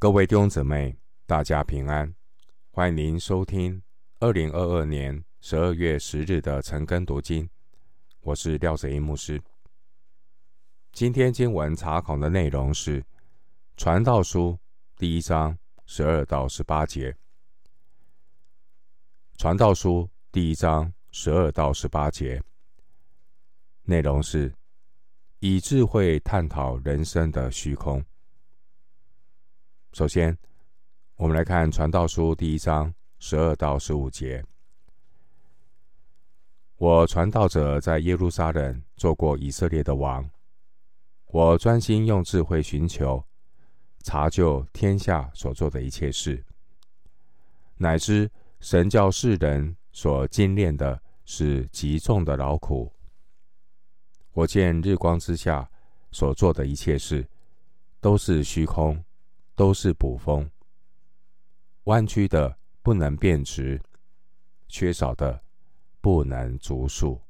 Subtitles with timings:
[0.00, 0.96] 各位弟兄姊妹，
[1.26, 2.14] 大家平安！
[2.70, 3.82] 欢迎您收听
[4.18, 7.46] 二零二二年十二月十日的晨更读经。
[8.22, 9.38] 我是廖子英牧师。
[10.90, 13.02] 今天经文查考的内容是
[13.76, 14.52] 《传道书》
[14.96, 17.12] 第一章十二到十八节。
[19.36, 22.42] 《传道书》第一章十二到十八节
[23.82, 24.50] 内容是
[25.40, 28.02] 以智慧探讨人生的虚空。
[29.92, 30.38] 首先，
[31.16, 34.42] 我们来看《传道书》第一章十二到十五节。
[36.76, 40.30] 我传道者在耶路撒冷做过以色列的王，
[41.26, 43.22] 我专心用智慧寻求，
[44.04, 46.44] 查究天下所做的一切事，
[47.76, 52.92] 乃知神教世人所精炼的是极重的劳苦。
[54.30, 55.68] 我见日光之下
[56.12, 57.28] 所做的一切事，
[58.00, 59.04] 都是虚空。
[59.60, 60.50] 都是捕风，
[61.84, 63.78] 弯曲的不能变直，
[64.68, 65.38] 缺少的
[66.00, 67.20] 不能足数。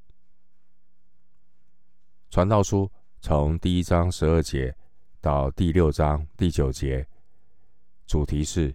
[2.30, 2.88] 传道书
[3.20, 4.72] 从第一章十二节
[5.20, 7.04] 到第六章第九节，
[8.06, 8.72] 主题是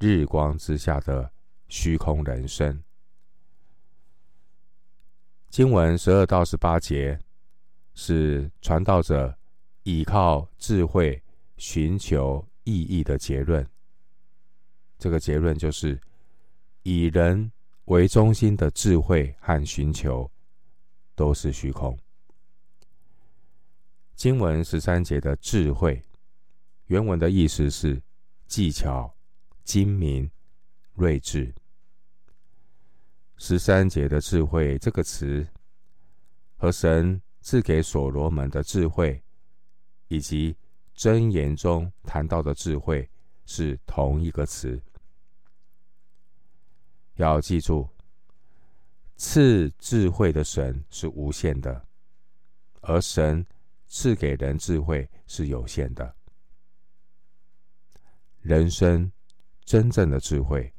[0.00, 1.30] 日光之下的
[1.68, 2.82] 虚空人生。
[5.50, 7.16] 经文十二到十八节
[7.94, 9.38] 是传道者
[9.84, 11.22] 倚靠智慧
[11.58, 12.44] 寻求。
[12.68, 13.66] 意义的结论，
[14.98, 15.98] 这个结论就是
[16.82, 17.50] 以人
[17.86, 20.30] 为中心的智慧和寻求
[21.14, 21.98] 都是虚空。
[24.14, 26.02] 经文十三节的智慧，
[26.88, 28.02] 原文的意思是
[28.46, 29.16] 技巧、
[29.64, 30.30] 精明、
[30.94, 31.54] 睿智。
[33.38, 35.48] 十三节的智慧这个词，
[36.58, 39.22] 和神赐给所罗门的智慧，
[40.08, 40.54] 以及
[40.98, 43.08] 箴言中谈到的智慧
[43.46, 44.82] 是同一个词，
[47.14, 47.88] 要记住，
[49.14, 51.86] 赐智慧的神是无限的，
[52.80, 53.46] 而神
[53.86, 56.16] 赐给人智慧是有限的。
[58.40, 59.12] 人生
[59.64, 60.72] 真正的智慧，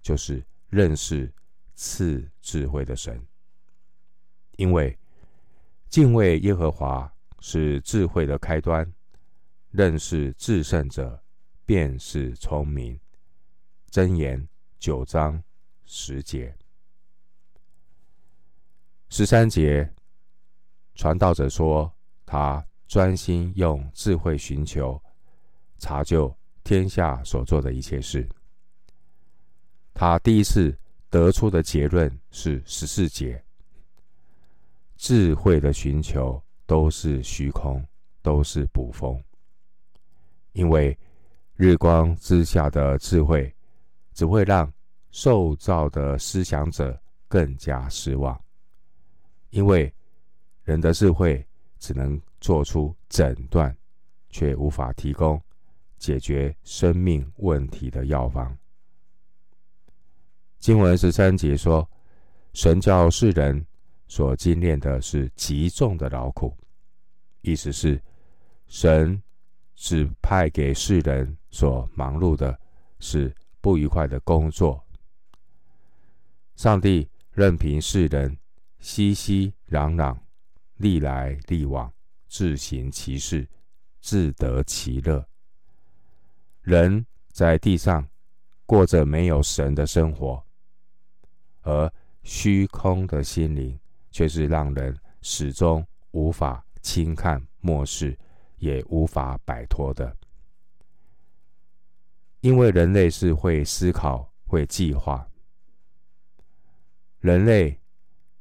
[0.00, 1.30] 就是认识
[1.74, 3.22] 赐智慧的神，
[4.56, 4.98] 因为
[5.90, 8.90] 敬畏耶和华是智慧的开端。
[9.70, 11.22] 认识至圣者，
[11.66, 12.98] 便是聪明。
[13.90, 14.46] 箴言
[14.78, 15.42] 九章
[15.84, 16.54] 十节、
[19.08, 19.90] 十三节，
[20.94, 21.90] 传道者说，
[22.26, 25.02] 他专心用智慧寻求，
[25.78, 26.34] 查究
[26.64, 28.28] 天下所做的一切事。
[29.94, 30.76] 他第一次
[31.10, 33.42] 得出的结论是十四节：
[34.96, 37.84] 智慧的寻求都是虚空，
[38.22, 39.22] 都是捕风。
[40.52, 40.96] 因为
[41.54, 43.54] 日光之下的智慧，
[44.12, 44.72] 只会让
[45.10, 48.38] 受造的思想者更加失望。
[49.50, 49.92] 因为
[50.64, 51.44] 人的智慧
[51.78, 53.76] 只能做出诊断，
[54.30, 55.40] 却无法提供
[55.96, 58.56] 解决生命问题的药方。
[60.58, 61.88] 经文十三节说
[62.52, 63.64] ：“神叫世人
[64.06, 66.52] 所经练的是极重的劳苦。”
[67.42, 68.00] 意思是
[68.66, 69.20] 神。
[69.80, 72.58] 指派给世人所忙碌的
[72.98, 74.84] 是不愉快的工作。
[76.56, 78.36] 上帝任凭世人
[78.80, 80.18] 熙熙攘攘、
[80.78, 81.90] 历来历往、
[82.26, 83.48] 自行其事、
[84.00, 85.24] 自得其乐。
[86.62, 88.06] 人在地上
[88.66, 90.44] 过着没有神的生活，
[91.62, 91.90] 而
[92.24, 93.78] 虚空的心灵
[94.10, 98.18] 却是让人始终无法轻看、漠视。
[98.58, 100.16] 也无法摆脱的，
[102.40, 105.28] 因为人类是会思考、会计划，
[107.20, 107.80] 人类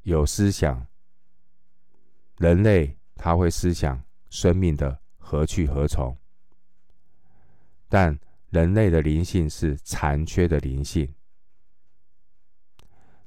[0.04, 0.88] 有思想，
[2.38, 6.16] 人类他会思想生命的何去何从，
[7.90, 8.18] 但
[8.50, 11.14] 人类的灵性是残缺的灵性，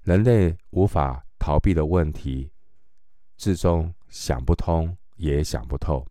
[0.02, 2.50] 人类无法逃避的问题，
[3.36, 6.06] 至终想不通，也想不透。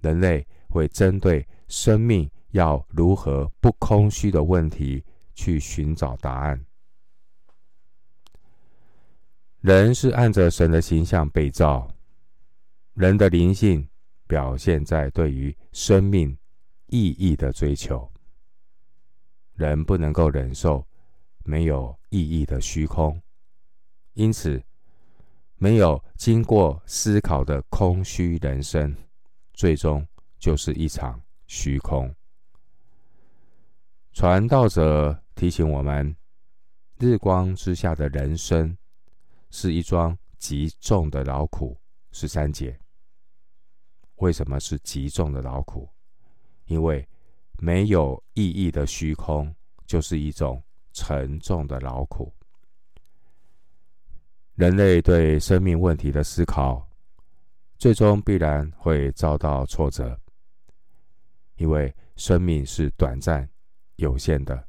[0.00, 5.04] 人类会针对生命要如何不空虚的问题
[5.34, 6.64] 去寻找答案。
[9.60, 11.88] 人是按着神的形象被造，
[12.94, 13.88] 人的灵性
[14.26, 16.36] 表现在对于生命
[16.86, 18.10] 意义的追求。
[19.54, 20.86] 人不能够忍受
[21.44, 23.20] 没有意义的虚空，
[24.14, 24.62] 因此
[25.56, 28.94] 没有经过思考的空虚人生。
[29.58, 30.06] 最终
[30.38, 32.14] 就是一场虚空，
[34.12, 36.14] 传道者提醒我们，
[37.00, 38.78] 日光之下的人生
[39.50, 41.76] 是一桩极重的劳苦。
[42.12, 42.78] 十三节，
[44.18, 45.88] 为什么是极重的劳苦？
[46.66, 47.04] 因为
[47.58, 49.52] 没有意义的虚空，
[49.86, 50.62] 就是一种
[50.92, 52.32] 沉重的劳苦。
[54.54, 56.87] 人类对生命问题的思考，
[57.78, 60.20] 最终必然会遭到挫折，
[61.54, 63.48] 因为生命是短暂、
[63.94, 64.66] 有限的。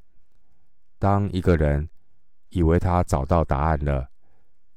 [1.00, 1.90] 当一个人
[2.50, 4.08] 以为他找到答案了，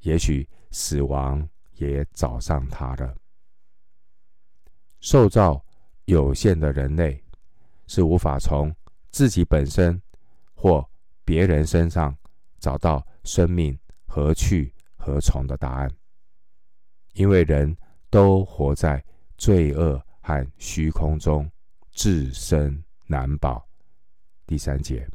[0.01, 3.15] 也许死亡也找上他了。
[5.01, 5.63] 受造
[6.07, 7.23] 有限的人类，
[7.87, 8.75] 是无法从
[9.11, 10.01] 自己本身
[10.55, 10.89] 或
[11.23, 12.17] 别人身上
[12.61, 15.91] 找到生命何去何从的答案，
[17.13, 17.77] 因为人
[18.13, 19.03] 都活在
[19.39, 21.51] 罪恶和虚空中，
[21.93, 23.67] 自身难保。
[24.47, 25.09] 第三节，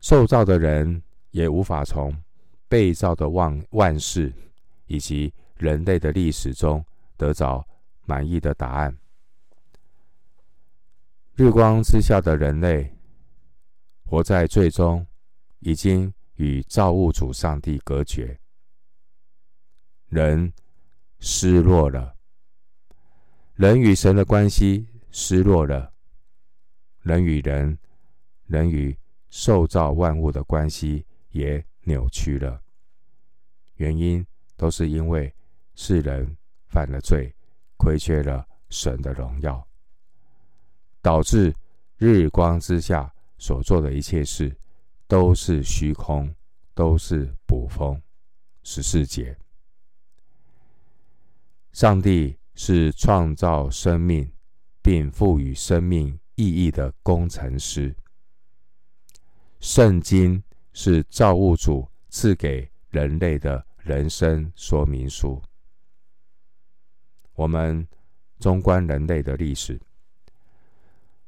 [0.00, 2.14] 受造的人也无法从
[2.68, 4.30] 被造的万万事
[4.84, 6.84] 以及人类的历史中
[7.16, 7.66] 得着
[8.04, 8.94] 满意的答案。
[11.36, 12.94] 日光之下的人类，
[14.04, 15.06] 活在罪中，
[15.60, 16.12] 已经。
[16.38, 18.38] 与造物主上帝隔绝，
[20.08, 20.52] 人
[21.20, 22.14] 失落了，
[23.54, 25.92] 人与神的关系失落了，
[27.02, 27.78] 人与人、
[28.46, 28.96] 人与
[29.30, 32.60] 受造万物的关系也扭曲了。
[33.76, 34.26] 原因
[34.56, 35.32] 都是因为
[35.74, 36.36] 世人
[36.68, 37.34] 犯了罪，
[37.76, 39.66] 亏缺了神的荣耀，
[41.02, 41.54] 导致
[41.96, 44.54] 日光之下所做的一切事。
[45.10, 46.30] 都是虚空，
[46.74, 47.98] 都是捕风。
[48.62, 49.34] 十四节，
[51.78, 54.28] 上帝是创造生命
[54.82, 57.94] 并赋予生命意义的工程师。
[59.60, 60.42] 圣经
[60.72, 65.40] 是造物主赐给人类的人生说明书。
[67.34, 67.86] 我们
[68.40, 69.80] 纵观人类的历史，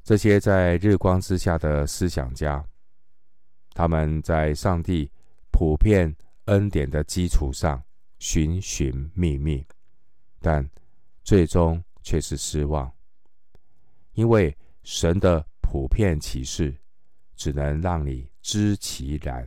[0.03, 2.61] 这些在日光之下的思想家。
[3.73, 5.09] 他们在上帝
[5.53, 6.13] 普遍
[6.47, 7.81] 恩典的基础上
[8.19, 9.65] 寻寻觅觅，
[10.41, 10.69] 但
[11.23, 12.91] 最终却是失望，
[14.13, 16.77] 因为神的普遍启示
[17.37, 19.47] 只能让你知其然，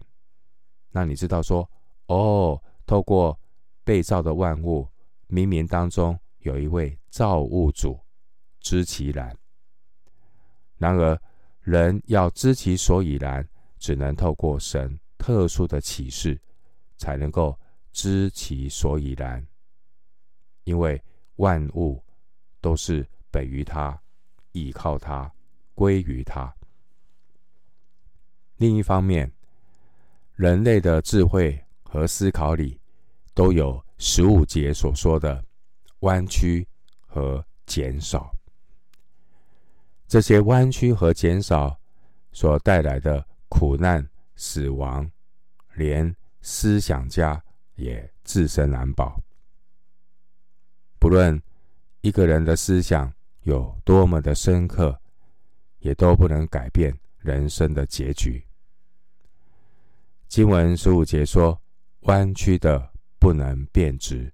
[0.91, 1.69] 让你知道说：
[2.05, 3.37] 哦，透过
[3.83, 4.87] 被造的万物，
[5.27, 7.99] 冥冥当中有一位造物主，
[8.59, 9.35] 知其然。
[10.77, 11.19] 然而，
[11.61, 13.47] 人要知其所以然。
[13.79, 16.41] 只能透过神特殊的启示，
[16.95, 17.59] 才能够
[17.91, 19.45] 知其所以然。
[20.63, 21.01] 因为
[21.37, 22.03] 万物
[22.61, 23.99] 都是本于他，
[24.51, 25.31] 倚靠他，
[25.73, 26.53] 归于他。
[28.57, 29.31] 另一方面，
[30.35, 32.79] 人类的智慧和思考里，
[33.33, 35.43] 都有十五节所说的
[35.99, 36.67] 弯曲
[37.07, 38.31] 和减少。
[40.07, 41.79] 这些弯曲和减少
[42.31, 43.25] 所带来的。
[43.55, 44.03] 苦难、
[44.35, 45.07] 死亡，
[45.75, 47.39] 连思想家
[47.75, 49.21] 也自身难保。
[51.03, 51.37] 不论
[51.99, 54.97] 一个人的思想有多么的深刻，
[55.79, 58.41] 也都不能改变人生的结局。
[60.29, 61.61] 经文十五节说
[62.07, 62.89] ：“弯曲的
[63.19, 64.31] 不能变直，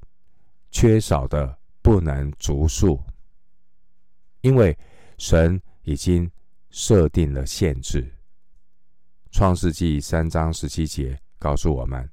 [0.70, 3.04] 缺少的不能足数，
[4.42, 4.78] 因为
[5.18, 6.30] 神已经
[6.70, 8.08] 设定了限制。”
[9.34, 12.08] 创世纪三章十七节告诉我们，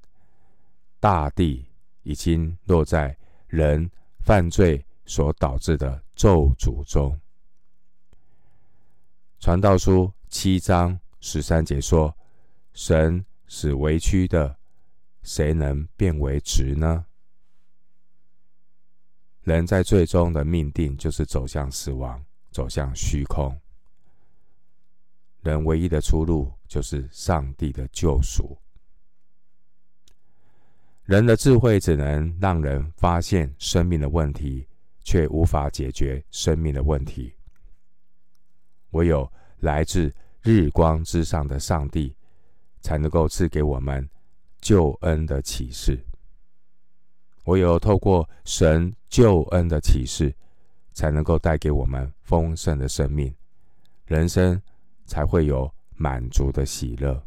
[0.98, 1.62] 大地
[2.04, 3.14] 已经落在
[3.48, 3.90] 人
[4.26, 7.16] 犯罪所导致的咒诅中。
[9.38, 12.12] 传道书七章十三节说
[12.74, 14.58] ：“神使弯曲的，
[15.22, 17.06] 谁能变为直呢？”
[19.46, 23.56] 人在最终的命定就是走向死亡，走向虚空。
[25.42, 28.58] 人唯一的出路就是上帝的救赎。
[31.06, 34.66] 人的智慧只能让人发现生命的问题，
[35.02, 37.32] 却无法解决生命的问题。
[38.90, 42.14] 唯有来自日光之上的上帝，
[42.80, 44.08] 才能够赐给我们
[44.60, 45.98] 救恩的启示。
[47.44, 50.34] 唯有透过神救恩的启示，
[50.92, 53.34] 才能够带给我们丰盛的生命、
[54.04, 54.60] 人生。
[55.08, 57.24] 才会有满足的喜乐，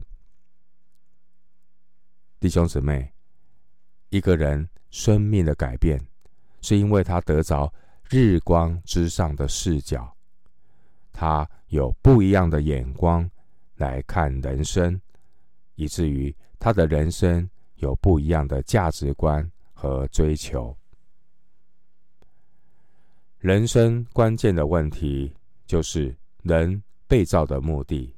[2.41, 3.09] 弟兄姊妹，
[4.09, 5.99] 一个人生命的改变，
[6.61, 7.71] 是因为他得着
[8.09, 10.11] 日光之上的视角，
[11.13, 13.29] 他有不一样的眼光
[13.75, 14.99] 来看人生，
[15.75, 20.75] 以至于他的人生有不一样的价值观和追求。
[23.37, 25.33] 人生关键的问题
[25.65, 28.13] 就是人被造的目的，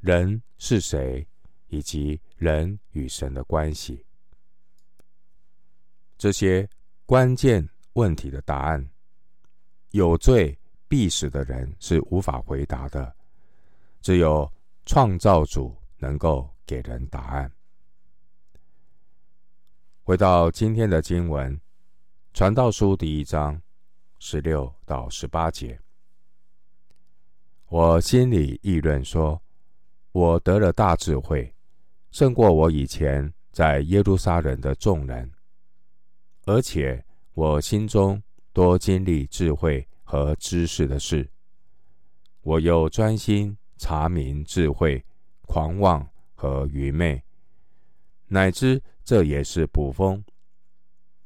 [0.00, 1.26] 人是谁，
[1.66, 4.04] 以及人与神的关系。
[6.18, 6.68] 这些
[7.06, 8.86] 关键问题的答案，
[9.92, 13.14] 有罪必死的人是无法回答的，
[14.02, 14.50] 只有
[14.84, 17.50] 创造主能够给人答案。
[20.02, 21.56] 回到今天的经文，
[22.34, 23.58] 《传道书》第一章。
[24.20, 25.78] 十六到十八节，
[27.68, 29.40] 我心里议论说
[30.10, 31.54] ：“我得了大智慧，
[32.10, 35.30] 胜过我以前在耶路撒冷的众人。
[36.48, 38.22] 而且我心中
[38.54, 41.30] 多经历智慧和知识的事。
[42.40, 45.04] 我又专心查明智慧、
[45.42, 47.22] 狂妄和愚昧，
[48.28, 50.24] 乃知这也是捕风，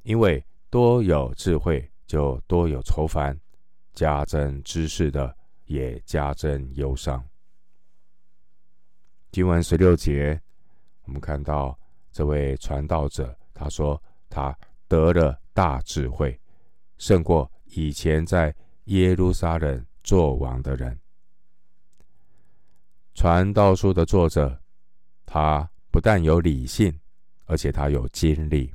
[0.03, 3.41] 因为多有智慧。”就多有愁烦，
[3.95, 7.25] 加增知识的也加增忧伤。
[9.31, 10.39] 经文十六节，
[11.05, 11.79] 我们看到
[12.11, 14.55] 这位传道者，他说他
[14.93, 16.39] 得了大智慧，
[16.99, 21.01] 胜过以前在耶路撒冷作王的人。
[23.15, 24.61] 传道书的作者，
[25.25, 26.95] 他不但有理性，
[27.47, 28.71] 而且他有经历，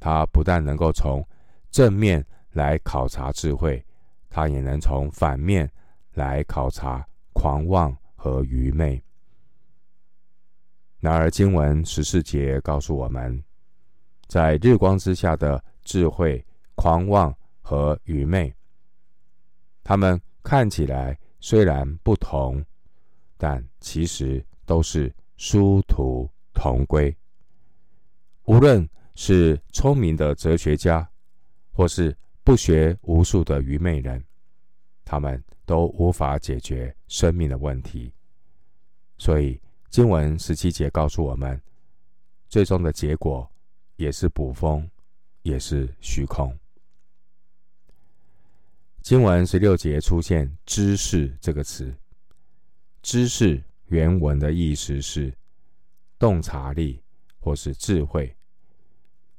[0.00, 1.24] 他不但能够从
[1.70, 3.86] 正面来考察智慧，
[4.28, 5.70] 他也能从反面
[6.14, 9.00] 来考察狂妄和愚昧。
[10.98, 13.40] 然而，经文十四节告诉我们，
[14.32, 16.42] 在日光之下的智慧、
[16.74, 18.50] 狂妄和愚昧，
[19.84, 22.64] 他们看起来虽然不同，
[23.36, 27.14] 但其实都是殊途同归。
[28.44, 31.06] 无论是聪明的哲学家，
[31.70, 34.24] 或是不学无术的愚昧人，
[35.04, 38.10] 他们都无法解决生命的问题。
[39.18, 39.60] 所以
[39.90, 41.60] 经文十七节告诉我们，
[42.48, 43.46] 最终的结果
[44.02, 44.90] 也是捕风，
[45.42, 46.52] 也是虚空。
[49.00, 51.94] 经文十六节出现“知识”这个词
[53.00, 55.32] ，“知识”原文的意思是
[56.18, 57.00] 洞察力
[57.38, 58.36] 或是智慧，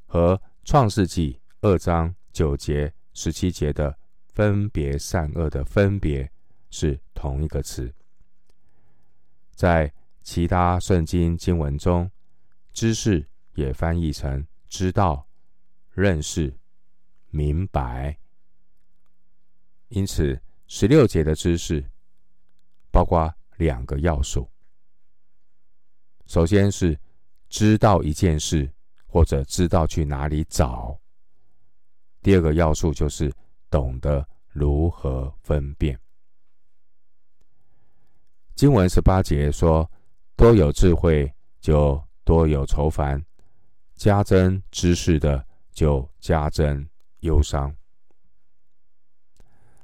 [0.05, 2.15] 和创世纪二章。
[2.32, 6.27] 九节、十七节的分别善恶的分别
[6.72, 7.93] 是同一个词，
[9.53, 9.93] 在
[10.24, 12.10] 其他圣经经文中，
[12.72, 14.43] 知识也翻译成
[14.74, 15.24] 知道、
[15.92, 16.51] 认识、
[17.30, 18.18] 明白。
[19.89, 21.88] 因此，十六节的知识
[22.89, 24.50] 包括两个要素：
[26.25, 27.00] 首先是
[27.50, 28.68] 知道一件事，
[29.06, 31.00] 或者知道去哪里找。
[32.24, 33.32] 第二个要素就是
[33.70, 36.00] 懂得如何分辨。
[38.56, 39.88] 经文十八节说
[40.36, 43.20] ：“多有智慧，就多有愁烦；
[43.96, 46.88] 加增知识的，就加增
[47.20, 47.76] 忧伤。”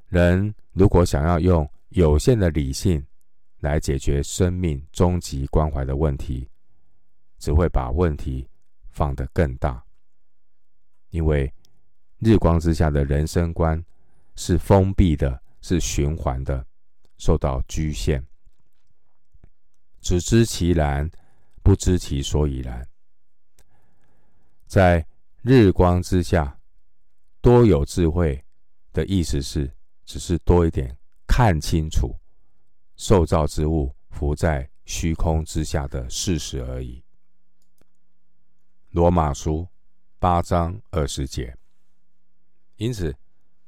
[0.07, 3.05] 人如果想要用有限的理性
[3.59, 6.49] 来解决生命终极关怀的问题，
[7.37, 8.47] 只会把问题
[8.89, 9.83] 放得更大，
[11.09, 11.51] 因为。
[12.21, 13.81] 日光之下的人生观
[14.35, 16.67] 是封闭的，是循环的，
[17.17, 18.21] 受到局限。
[20.01, 21.09] 只知其然，
[21.63, 22.85] 不知其所以然。
[24.69, 25.03] 在
[25.41, 26.59] 日光之下，
[27.41, 28.45] 多有智慧
[28.93, 29.73] 的意思是，
[30.05, 30.95] 只是多一点
[31.25, 32.15] 看清楚
[32.95, 37.03] 受造之物浮在虚空之下的事实而已。
[38.91, 39.67] 罗马书
[40.19, 41.57] 八章二十节。
[42.77, 43.13] 因此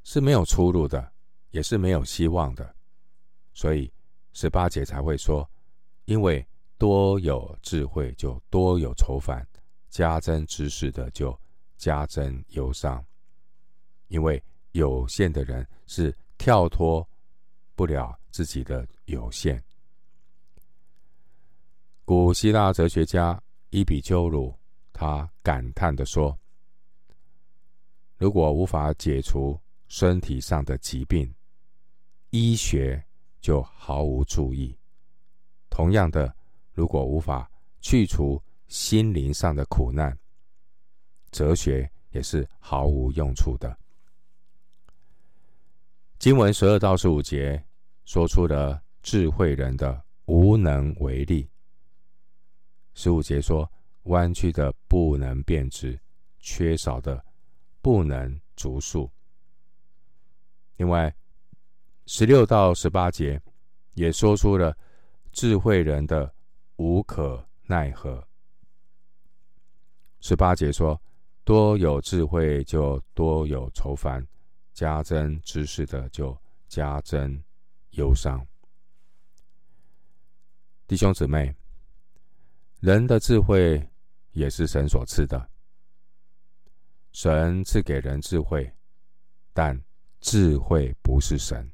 [0.03, 1.11] 是没有出路的，
[1.49, 2.75] 也是没有希望的，
[3.55, 3.91] 所以
[4.33, 5.49] 十八节才会说：
[6.05, 9.43] 因为多有智慧，就多有愁烦；
[9.91, 11.39] 加增知识的，就
[11.77, 13.05] 加增忧伤。
[14.07, 17.07] 因为有限的人是跳脱
[17.75, 19.63] 不了自己的有限。
[22.05, 24.57] 古希腊哲学家伊比鸠鲁
[24.91, 26.35] 他感叹地说。
[28.17, 31.33] 如果无法解除身体上的疾病，
[32.29, 33.03] 医学
[33.41, 34.77] 就毫无注意。
[35.69, 36.33] 同样的，
[36.71, 37.49] 如果无法
[37.81, 40.17] 去除心灵上的苦难，
[41.29, 43.77] 哲学也是毫无用处的。
[46.17, 47.61] 经文十二到十五节
[48.05, 51.49] 说出了智慧人的无能为力。
[52.93, 53.69] 十五节说，
[54.03, 55.99] 弯曲的不能变直，
[56.39, 57.21] 缺少的
[57.81, 59.11] 不能足数。
[60.77, 61.13] 另外，
[62.05, 63.41] 十六到十八节
[63.95, 64.73] 也说出了
[65.33, 66.33] 智慧人的
[66.77, 68.25] 无可奈何。
[70.21, 70.99] 十八节说，
[71.43, 74.25] 多有智慧就多有愁烦，
[74.71, 76.37] 加增知识的就
[76.67, 77.41] 加增
[77.91, 78.45] 忧伤。
[80.87, 81.53] 弟兄姊妹，
[82.81, 83.85] 人的智慧
[84.31, 85.49] 也是神所赐的，
[87.13, 88.71] 神赐给人智慧，
[89.53, 89.79] 但
[90.19, 91.67] 智慧不是神，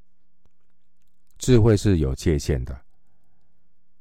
[1.38, 2.80] 智慧是有界限的。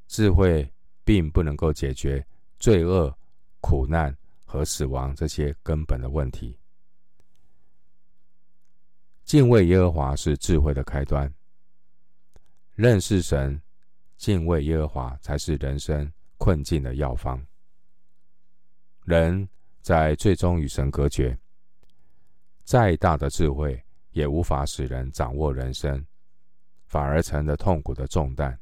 [0.07, 0.73] 智慧
[1.03, 2.25] 并不能够解决
[2.61, 3.13] 罪恶、
[3.61, 6.57] 苦难和死亡这些根本的问题。
[9.25, 11.31] 敬畏耶和华是智慧的开端，
[12.75, 13.61] 认识神、
[14.17, 17.45] 敬畏耶和华才是人生困境的药方。
[19.05, 19.49] 人
[19.83, 21.37] 在最终与神隔绝，
[22.63, 26.05] 再大的智慧，也无法使人掌握人生，
[26.87, 28.59] 反而成了痛苦的重担。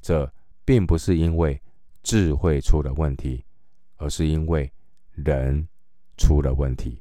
[0.00, 0.32] 这
[0.64, 1.60] 并不是因为
[2.02, 3.44] 智慧出了问题，
[3.96, 4.72] 而是因为
[5.14, 5.66] 人
[6.16, 7.00] 出了问题。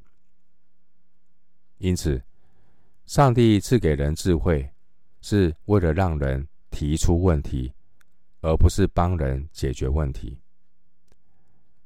[1.77, 2.21] 因此，
[3.05, 4.67] 上帝赐给人智慧，
[5.21, 7.73] 是为了让人提出问题，
[8.41, 10.39] 而不是帮人解决问题。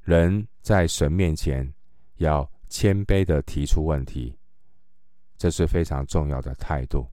[0.03, 1.73] 人在神面前
[2.17, 4.37] 要谦卑的提出问题。
[5.37, 7.07] 这是非常重要的态度。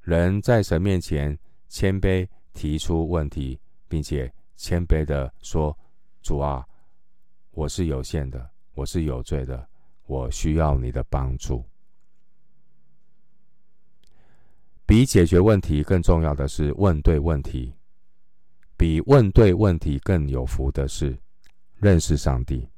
[0.00, 1.38] 人在神面前
[1.68, 5.76] 谦卑提出问题，并且谦卑的说
[6.22, 6.66] ：“主啊，
[7.52, 9.68] 我是有限的，我是有罪的，
[10.06, 11.64] 我需要你的帮助。”
[14.84, 17.72] 比解决问题更重要的是问对问题。
[18.76, 21.16] 比问对问题更有福的是
[21.76, 22.68] 认识上帝。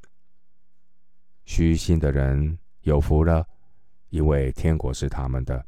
[1.46, 3.48] 虚心的人有福了。
[4.10, 5.66] 因为天国是他们的。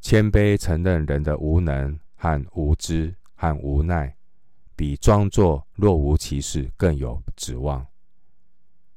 [0.00, 4.16] 谦卑承认人的无能和无知和无奈，
[4.74, 7.86] 比装作若无其事更有指望。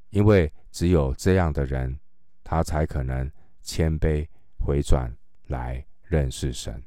[0.10, 2.00] 因为只有这样的人，
[2.44, 3.30] 他才可能
[3.62, 5.14] 谦卑回转
[5.48, 6.82] 来认识神。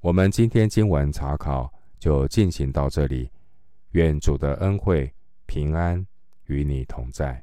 [0.00, 3.30] 我们今天经文查考就进行到这里，
[3.92, 5.12] 愿主的恩惠
[5.46, 6.06] 平安
[6.46, 7.42] 与你同在。